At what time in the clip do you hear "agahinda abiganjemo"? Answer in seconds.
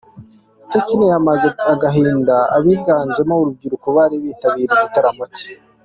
1.73-3.33